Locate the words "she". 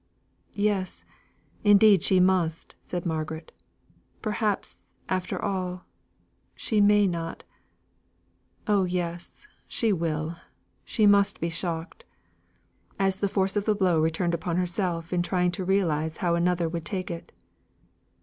2.01-2.19, 6.55-6.81, 9.67-9.93, 10.83-11.05